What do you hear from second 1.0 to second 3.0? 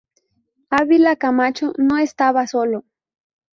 Camacho no estaba solo.